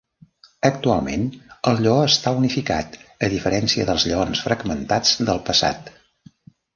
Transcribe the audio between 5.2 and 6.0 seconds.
del passat.